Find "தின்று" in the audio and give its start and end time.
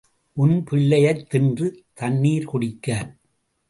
1.29-1.83